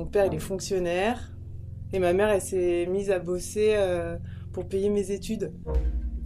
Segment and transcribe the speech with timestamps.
[0.00, 1.32] mon père, il est fonctionnaire.
[1.92, 3.76] Et ma mère, elle s'est mise à bosser
[4.52, 5.52] pour payer mes études.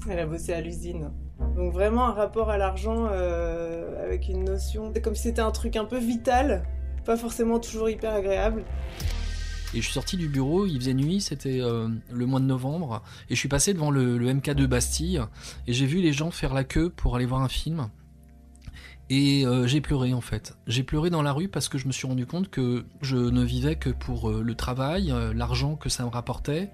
[0.09, 1.11] Elle a bossé à l'usine.
[1.57, 5.87] Donc vraiment un rapport à l'argent avec une notion, comme si c'était un truc un
[5.87, 6.63] peu vital,
[7.05, 8.65] pas forcément toujours hyper agréable.
[9.75, 13.03] Et je suis sorti du bureau, il faisait nuit, c'était euh, le mois de novembre,
[13.29, 15.21] et je suis passé devant le, MK2 Bastille,
[15.67, 17.89] et j'ai vu les gens faire la queue pour aller voir un film.
[19.11, 20.55] Et euh, j'ai pleuré en fait.
[20.67, 23.45] J'ai pleuré dans la rue parce que je me suis rendu compte que je ne
[23.45, 26.71] vivais que pour euh, le travail, l'argent que ça me rapportait,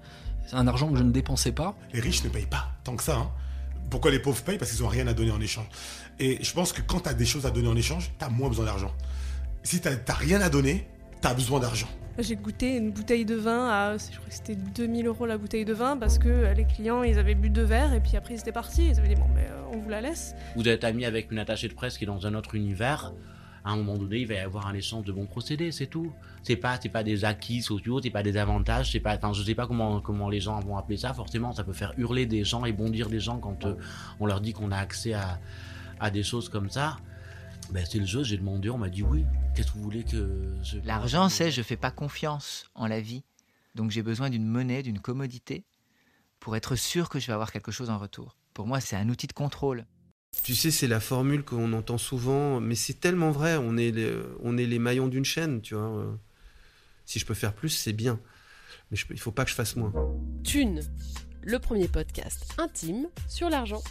[0.53, 1.75] un argent que je ne dépensais pas.
[1.93, 3.17] Les riches ne payent pas tant que ça.
[3.17, 3.31] Hein.
[3.89, 4.57] Pourquoi les pauvres payent?
[4.57, 5.67] Parce qu'ils n'ont rien à donner en échange.
[6.19, 8.29] Et je pense que quand tu as des choses à donner en échange, tu as
[8.29, 8.91] moins besoin d'argent.
[9.63, 10.87] Si tu n'as rien à donner,
[11.21, 11.89] tu as besoin d'argent.
[12.19, 15.65] J'ai goûté une bouteille de vin à, je crois que c'était 2000 euros la bouteille
[15.65, 18.33] de vin parce que euh, les clients, ils avaient bu deux verres et puis après
[18.33, 18.89] ils étaient partis.
[18.89, 20.35] Ils avaient dit bon, mais euh, on vous la laisse.
[20.55, 23.13] Vous êtes ami avec une attachée de presse qui est dans un autre univers.
[23.63, 26.11] À un moment donné, il va y avoir un échange de bons procédés, c'est tout.
[26.41, 29.67] C'est pas, pas des acquis sociaux, c'est pas des avantages, c'est pas, je sais pas
[29.67, 31.13] comment, comment les gens vont appeler ça.
[31.13, 33.75] Forcément, ça peut faire hurler des gens et bondir des gens quand euh,
[34.19, 35.39] on leur dit qu'on a accès à,
[35.99, 36.97] à des choses comme ça.
[37.71, 39.25] Ben, c'est le jeu, j'ai demandé, on m'a dit oui.
[39.55, 40.77] Qu'est-ce que vous voulez que je...
[40.79, 43.23] L'argent, c'est je fais pas confiance en la vie.
[43.75, 45.63] Donc j'ai besoin d'une monnaie, d'une commodité,
[46.41, 48.35] pour être sûr que je vais avoir quelque chose en retour.
[48.53, 49.85] Pour moi, c'est un outil de contrôle.
[50.43, 53.55] Tu sais, c'est la formule qu'on entend souvent, mais c'est tellement vrai.
[53.57, 56.19] On est les, on est les maillons d'une chaîne, tu vois.
[57.05, 58.19] Si je peux faire plus, c'est bien.
[58.89, 59.93] Mais il faut pas que je fasse moins.
[60.43, 60.81] Thune,
[61.41, 63.81] le premier podcast intime sur l'argent.